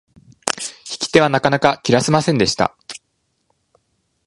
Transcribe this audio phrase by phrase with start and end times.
[0.57, 2.75] 引き手はなかなか切らせませんでした。